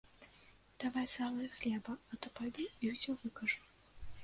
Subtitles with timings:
[0.83, 3.61] Давай сала і хлеба, а то пайду і ўсё выкажу.